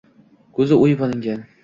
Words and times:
Koʻzi 0.59 0.79
oʻyib 0.85 1.05
olingan 1.09 1.45